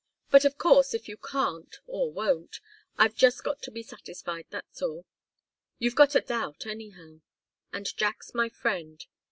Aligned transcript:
But 0.31 0.45
of 0.45 0.57
course, 0.57 0.95
if 0.95 1.07
you 1.07 1.15
can't, 1.15 1.77
or 1.85 2.11
won't, 2.11 2.59
I've 2.97 3.13
just 3.15 3.43
got 3.43 3.61
to 3.61 3.69
be 3.69 3.83
satisfied, 3.83 4.47
that's 4.49 4.81
all. 4.81 5.05
You've 5.77 5.93
got 5.93 6.15
a 6.15 6.21
doubt, 6.21 6.65
anyhow. 6.65 7.21
And 7.71 7.85
Jack's 7.95 8.33
my 8.33 8.49
friend. 8.49 9.05